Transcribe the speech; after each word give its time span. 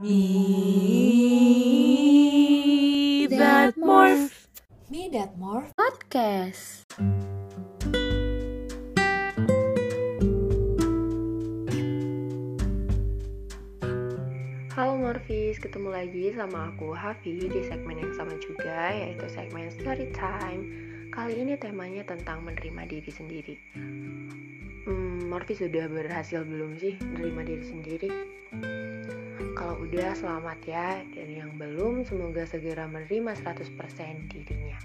Me 0.00 0.16
that 3.28 3.76
morph. 3.76 4.48
Me 4.88 5.12
That 5.12 5.36
More 5.36 5.68
Podcast. 5.76 6.88
Halo 14.72 14.96
Morfis, 14.96 15.60
ketemu 15.60 15.92
lagi 15.92 16.32
sama 16.32 16.72
aku 16.72 16.96
Hafi 16.96 17.36
di 17.52 17.60
segmen 17.68 18.00
yang 18.00 18.16
sama 18.16 18.32
juga 18.40 18.96
yaitu 18.96 19.28
segmen 19.28 19.68
Story 19.68 20.08
Time. 20.16 20.64
Kali 21.12 21.44
ini 21.44 21.60
temanya 21.60 22.08
tentang 22.08 22.40
menerima 22.48 22.88
diri 22.88 23.12
sendiri. 23.12 23.60
Hmm, 24.88 25.28
Morfis 25.28 25.60
sudah 25.60 25.92
berhasil 25.92 26.40
belum 26.48 26.80
sih 26.80 26.96
menerima 27.04 27.40
diri 27.44 27.64
sendiri? 27.68 28.08
Kalau 29.60 29.76
udah 29.76 30.16
selamat 30.16 30.58
ya, 30.64 31.04
dan 31.12 31.28
yang 31.36 31.52
belum 31.60 32.00
semoga 32.08 32.48
segera 32.48 32.88
menerima 32.88 33.36
100% 33.44 33.76
dirinya. 34.32 34.80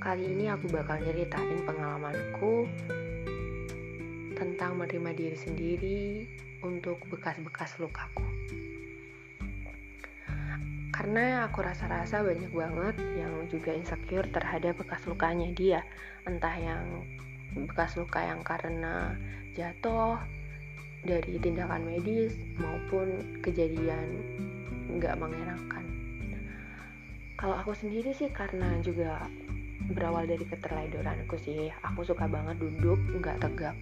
Kali 0.00 0.24
ini 0.24 0.48
aku 0.48 0.72
bakal 0.72 1.04
nyeritain 1.04 1.68
pengalamanku 1.68 2.64
tentang 4.32 4.72
menerima 4.72 5.12
diri 5.12 5.36
sendiri 5.36 6.00
untuk 6.64 6.96
bekas-bekas 7.12 7.76
lukaku. 7.76 8.24
Karena 10.88 11.44
aku 11.44 11.60
rasa-rasa 11.60 12.24
banyak 12.24 12.48
banget 12.48 12.96
yang 13.20 13.52
juga 13.52 13.76
insecure 13.76 14.32
terhadap 14.32 14.80
bekas 14.80 15.04
lukanya 15.04 15.52
dia. 15.52 15.84
Entah 16.24 16.56
yang 16.56 17.04
bekas 17.68 18.00
luka 18.00 18.24
yang 18.24 18.40
karena 18.40 19.12
jatuh 19.52 20.37
dari 21.08 21.40
tindakan 21.40 21.88
medis 21.88 22.36
maupun 22.60 23.40
kejadian 23.40 24.20
nggak 24.92 25.16
mengenakan. 25.16 25.84
Kalau 27.40 27.56
aku 27.56 27.72
sendiri 27.72 28.12
sih 28.12 28.28
karena 28.28 28.76
juga 28.84 29.24
berawal 29.88 30.28
dari 30.28 30.44
keterledoranku 30.44 31.40
sih. 31.40 31.72
Aku 31.80 32.04
suka 32.04 32.28
banget 32.28 32.60
duduk 32.60 33.00
nggak 33.24 33.40
tegak. 33.40 33.76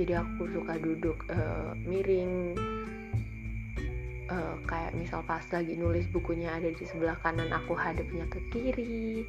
Jadi 0.00 0.12
aku 0.16 0.48
suka 0.48 0.80
duduk 0.80 1.18
eh, 1.28 1.70
miring. 1.84 2.56
Eh, 4.24 4.54
kayak 4.64 4.96
misal 4.96 5.20
pas 5.28 5.44
lagi 5.52 5.76
nulis 5.76 6.08
bukunya 6.08 6.48
ada 6.48 6.72
di 6.72 6.84
sebelah 6.88 7.20
kanan, 7.20 7.52
aku 7.52 7.76
hadapnya 7.76 8.24
ke 8.32 8.40
kiri. 8.48 9.26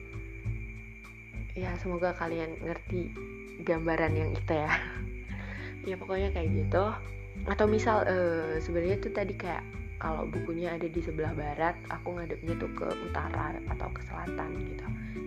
Ya 1.51 1.75
semoga 1.83 2.15
kalian 2.15 2.55
ngerti 2.63 3.11
gambaran 3.67 4.15
yang 4.15 4.31
itu 4.31 4.53
ya. 4.55 4.71
ya 5.89 5.95
pokoknya 5.99 6.31
kayak 6.31 6.49
gitu. 6.53 6.85
Atau 7.45 7.69
misal 7.69 8.05
eh, 8.09 8.57
sebenarnya 8.57 8.97
tuh 9.01 9.13
tadi 9.13 9.37
kayak 9.37 9.61
kalau 10.01 10.27
bukunya 10.27 10.75
ada 10.75 10.85
di 10.85 11.01
sebelah 11.01 11.31
barat, 11.33 11.73
aku 11.87 12.19
ngadepnya 12.19 12.53
tuh 12.59 12.69
ke 12.75 12.87
utara 13.09 13.55
atau 13.71 13.87
ke 13.89 14.01
selatan 14.05 14.49
gitu. 14.61 14.85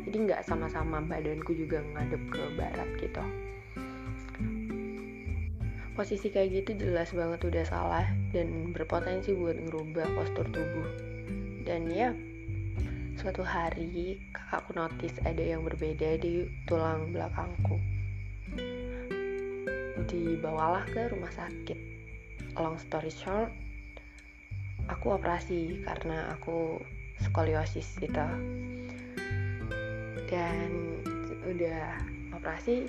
Jadi 0.09 0.17
nggak 0.29 0.45
sama-sama 0.45 1.01
badanku 1.03 1.57
juga 1.57 1.81
ngadep 1.97 2.23
ke 2.31 2.43
barat 2.55 2.89
gitu. 3.01 3.23
Posisi 5.99 6.31
kayak 6.31 6.63
gitu 6.63 6.79
jelas 6.79 7.11
banget 7.11 7.43
udah 7.43 7.65
salah 7.67 8.07
dan 8.31 8.71
berpotensi 8.71 9.35
buat 9.35 9.59
ngerubah 9.59 10.07
postur 10.15 10.47
tubuh. 10.55 10.89
Dan 11.67 11.91
ya 11.91 12.15
suatu 13.19 13.43
hari 13.43 14.23
kakakku 14.31 14.79
notice 14.79 15.19
ada 15.27 15.43
yang 15.43 15.67
berbeda 15.67 16.23
di 16.23 16.47
tulang 16.71 17.11
belakangku. 17.11 17.83
Dibawalah 20.07 20.87
ke 20.87 21.11
rumah 21.11 21.35
sakit 21.35 21.98
long 22.61 22.79
story 22.79 23.11
short 23.11 23.51
aku 24.89 25.15
operasi 25.15 25.85
karena 25.85 26.33
aku 26.33 26.81
skoliosis 27.21 28.01
gitu. 28.01 28.27
Dan 30.29 30.71
udah 31.45 31.97
operasi 32.37 32.89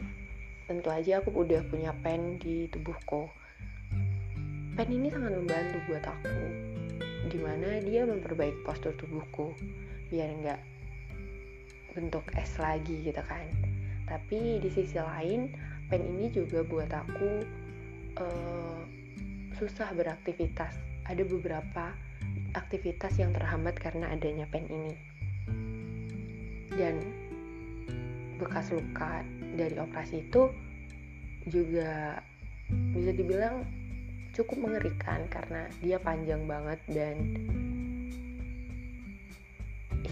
tentu 0.68 0.92
aja 0.92 1.20
aku 1.20 1.34
udah 1.34 1.64
punya 1.68 1.92
pen 2.04 2.40
di 2.40 2.68
tubuhku. 2.72 3.28
Pen 4.76 4.90
ini 4.90 5.12
sangat 5.12 5.36
membantu 5.36 5.78
buat 5.92 6.04
aku 6.08 6.40
di 7.30 7.38
mana 7.38 7.84
dia 7.84 8.08
memperbaiki 8.08 8.64
postur 8.64 8.96
tubuhku 8.96 9.54
biar 10.10 10.34
nggak 10.40 10.62
bentuk 11.94 12.26
es 12.40 12.56
lagi 12.58 12.96
gitu 13.04 13.22
kan. 13.28 13.46
Tapi 14.08 14.64
di 14.64 14.70
sisi 14.72 14.98
lain 14.98 15.52
pen 15.92 16.02
ini 16.06 16.32
juga 16.32 16.64
buat 16.64 16.90
aku 16.90 17.30
uh, 18.18 18.99
susah 19.60 19.92
beraktivitas. 19.92 20.80
Ada 21.04 21.28
beberapa 21.28 21.92
aktivitas 22.56 23.20
yang 23.20 23.36
terhambat 23.36 23.76
karena 23.76 24.08
adanya 24.08 24.48
pen 24.48 24.66
ini. 24.72 24.96
Dan 26.72 27.04
bekas 28.40 28.72
luka 28.72 29.20
dari 29.60 29.76
operasi 29.76 30.24
itu 30.24 30.48
juga 31.52 32.24
bisa 32.96 33.12
dibilang 33.12 33.68
cukup 34.32 34.72
mengerikan 34.72 35.28
karena 35.28 35.68
dia 35.84 36.00
panjang 36.00 36.48
banget 36.48 36.80
dan 36.88 37.18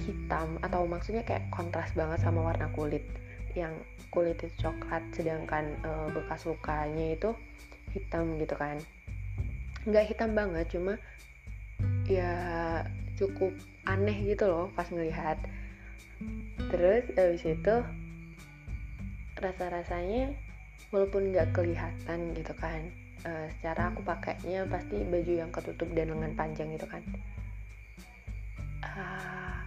hitam 0.03 0.59
atau 0.59 0.83
maksudnya 0.83 1.23
kayak 1.23 1.47
kontras 1.55 1.95
banget 1.95 2.19
sama 2.19 2.51
warna 2.51 2.67
kulit. 2.75 3.07
Yang 3.55 3.79
kulit 4.11 4.35
itu 4.43 4.51
coklat 4.59 5.03
sedangkan 5.15 5.71
e, 5.83 5.89
bekas 6.11 6.43
lukanya 6.43 7.15
itu 7.15 7.31
hitam 7.95 8.35
gitu 8.37 8.55
kan 8.59 8.77
nggak 9.87 10.07
hitam 10.11 10.35
banget 10.35 10.67
cuma 10.75 10.99
ya 12.03 12.35
cukup 13.15 13.55
aneh 13.87 14.17
gitu 14.27 14.45
loh 14.45 14.67
pas 14.75 14.91
ngelihat. 14.91 15.39
Terus 16.67 17.07
abis 17.15 17.43
itu 17.47 17.75
rasa-rasanya 19.39 20.35
walaupun 20.91 21.31
nggak 21.31 21.55
kelihatan 21.55 22.35
gitu 22.35 22.53
kan 22.57 22.83
uh, 23.23 23.47
secara 23.57 23.93
aku 23.93 24.03
pakainya 24.03 24.67
pasti 24.67 25.01
baju 25.07 25.33
yang 25.45 25.51
ketutup 25.53 25.87
dan 25.95 26.11
lengan 26.11 26.33
panjang 26.35 26.67
gitu 26.75 26.87
kan. 26.89 27.03
Uh, 28.83 29.61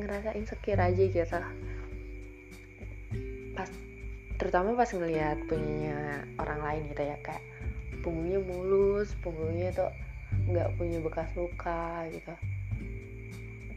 ngerasa 0.00 0.32
insecure 0.34 0.80
aja 0.80 1.04
gitu. 1.04 1.40
Pas 3.52 3.70
terutama 4.40 4.72
pas 4.72 4.88
ngelihat 4.88 5.36
punyanya 5.52 6.24
orang 6.40 6.60
lain 6.64 6.82
gitu 6.88 7.02
ya 7.04 7.16
kayak 7.20 7.44
punggungnya 8.00 8.40
mulus 8.42 9.12
punggungnya 9.20 9.70
tuh 9.72 9.90
nggak 10.50 10.68
punya 10.76 10.98
bekas 11.00 11.28
luka 11.36 12.06
gitu. 12.10 12.34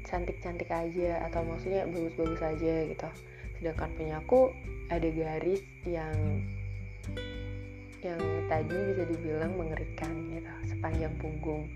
Cantik-cantik 0.03 0.69
aja 0.69 1.25
atau 1.29 1.41
maksudnya 1.45 1.87
bagus-bagus 1.89 2.41
aja 2.41 2.73
gitu. 2.87 3.09
Sedangkan 3.57 3.89
punya 3.95 4.15
aku 4.19 4.51
ada 4.91 5.09
garis 5.09 5.63
yang 5.87 6.43
yang 8.03 8.19
tadi 8.51 8.75
bisa 8.91 9.03
dibilang 9.07 9.55
mengerikan 9.55 10.11
gitu 10.35 10.53
sepanjang 10.67 11.15
punggung. 11.17 11.71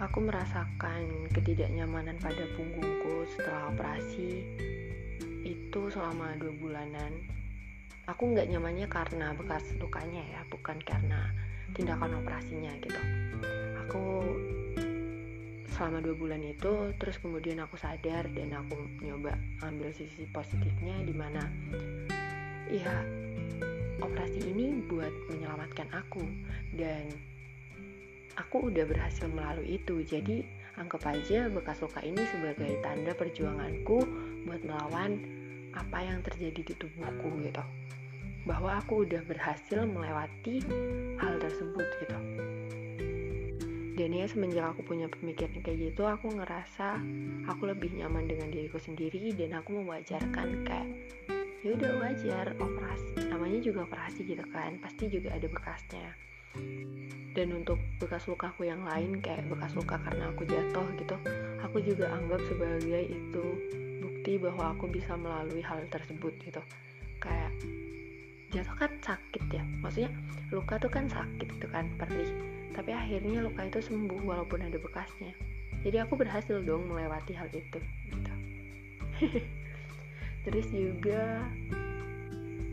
Aku 0.00 0.24
merasakan 0.24 1.28
ketidaknyamanan 1.36 2.16
pada 2.16 2.40
punggungku 2.56 3.28
setelah 3.36 3.68
operasi 3.68 4.48
itu 5.44 5.80
selama 5.92 6.40
dua 6.40 6.56
bulanan 6.56 7.12
aku 8.10 8.34
nggak 8.34 8.50
nyamannya 8.50 8.90
karena 8.90 9.30
bekas 9.38 9.62
lukanya 9.78 10.18
ya 10.18 10.42
bukan 10.50 10.74
karena 10.82 11.30
tindakan 11.78 12.18
operasinya 12.18 12.74
gitu. 12.82 13.00
Aku 13.86 14.02
selama 15.70 16.02
dua 16.02 16.18
bulan 16.18 16.42
itu 16.42 16.90
terus 16.98 17.22
kemudian 17.22 17.62
aku 17.62 17.78
sadar 17.78 18.26
dan 18.34 18.50
aku 18.50 18.76
nyoba 19.00 19.38
ambil 19.62 19.94
sisi 19.94 20.26
positifnya 20.34 20.98
di 21.06 21.14
mana 21.14 21.46
ya 22.66 22.90
operasi 24.02 24.42
ini 24.42 24.82
buat 24.90 25.14
menyelamatkan 25.30 25.86
aku. 25.94 26.26
Dan 26.74 27.14
aku 28.34 28.74
udah 28.74 28.90
berhasil 28.90 29.30
melalui 29.30 29.78
itu. 29.78 30.02
Jadi 30.02 30.42
anggap 30.82 31.06
aja 31.06 31.46
bekas 31.46 31.78
luka 31.78 32.02
ini 32.02 32.26
sebagai 32.26 32.74
tanda 32.82 33.14
perjuanganku 33.14 34.02
buat 34.50 34.62
melawan 34.66 35.22
apa 35.70 36.02
yang 36.02 36.18
terjadi 36.26 36.66
di 36.66 36.74
tubuhku 36.74 37.30
gitu 37.46 37.62
bahwa 38.48 38.80
aku 38.80 39.04
udah 39.04 39.20
berhasil 39.28 39.84
melewati 39.84 40.64
hal 41.20 41.36
tersebut 41.40 41.86
gitu. 42.00 42.18
Dan 44.00 44.16
ya 44.16 44.24
semenjak 44.24 44.64
aku 44.72 44.80
punya 44.80 45.12
pemikiran 45.12 45.60
kayak 45.60 45.92
gitu 45.92 46.08
aku 46.08 46.32
ngerasa 46.32 46.96
aku 47.44 47.68
lebih 47.68 47.92
nyaman 48.00 48.24
dengan 48.24 48.48
diriku 48.48 48.80
sendiri 48.80 49.36
dan 49.36 49.60
aku 49.60 49.76
mewajarkan 49.84 50.64
kayak 50.64 50.88
ya 51.60 51.76
udah 51.76 51.92
wajar 52.00 52.56
operasi 52.56 53.28
namanya 53.28 53.60
juga 53.60 53.84
operasi 53.84 54.24
gitu 54.24 54.40
kan 54.56 54.80
pasti 54.80 55.12
juga 55.12 55.36
ada 55.36 55.44
bekasnya. 55.44 56.16
Dan 57.30 57.52
untuk 57.54 57.76
bekas 58.00 58.24
lukaku 58.24 58.72
yang 58.72 58.82
lain 58.88 59.20
kayak 59.20 59.44
bekas 59.52 59.76
luka 59.76 60.00
karena 60.00 60.32
aku 60.32 60.48
jatuh 60.48 60.86
gitu 60.96 61.16
aku 61.60 61.78
juga 61.84 62.10
anggap 62.10 62.40
sebagai 62.48 63.04
itu 63.04 63.44
bukti 64.00 64.32
bahwa 64.40 64.74
aku 64.74 64.88
bisa 64.88 65.14
melalui 65.14 65.62
hal 65.62 65.84
tersebut 65.92 66.34
gitu 66.40 66.64
jatuh 68.50 68.76
kan 68.76 68.92
sakit 69.02 69.42
ya. 69.50 69.62
Maksudnya 69.80 70.10
luka 70.50 70.76
tuh 70.82 70.90
kan 70.90 71.06
sakit 71.06 71.46
gitu 71.46 71.66
kan 71.70 71.86
perih. 71.96 72.30
Tapi 72.74 72.90
akhirnya 72.90 73.42
luka 73.42 73.66
itu 73.66 73.80
sembuh 73.82 74.20
walaupun 74.22 74.62
ada 74.66 74.78
bekasnya. 74.78 75.32
Jadi 75.80 75.96
aku 76.02 76.18
berhasil 76.18 76.60
dong 76.66 76.90
melewati 76.90 77.32
hal 77.32 77.48
itu 77.54 77.78
gitu. 78.10 78.32
terus 80.48 80.66
juga 80.72 81.44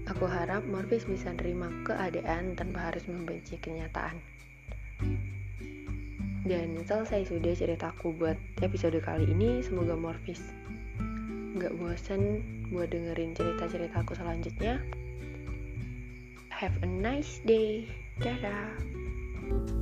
aku 0.08 0.24
harap 0.24 0.64
Morpheus 0.68 1.04
bisa 1.04 1.36
nerima 1.36 1.68
keadaan 1.84 2.56
tanpa 2.56 2.92
harus 2.92 3.04
membenci 3.08 3.60
kenyataan. 3.60 4.18
Dan 6.48 6.80
selesai 6.88 7.28
sudah 7.28 7.54
ceritaku 7.60 8.16
buat 8.16 8.40
episode 8.64 8.96
kali 9.04 9.28
ini 9.28 9.60
semoga 9.60 10.00
Morpheus 10.00 10.40
nggak 11.58 11.74
bosan 11.82 12.46
buat 12.70 12.94
dengerin 12.94 13.34
cerita-ceritaku 13.34 14.14
selanjutnya 14.14 14.78
have 16.58 16.74
a 16.82 16.90
nice 16.90 17.38
day. 17.46 17.86
Dadah 18.18 19.77